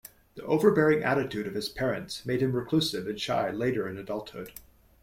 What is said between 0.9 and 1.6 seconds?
attitude of